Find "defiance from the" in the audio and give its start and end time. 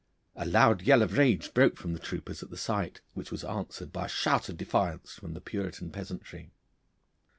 4.57-5.41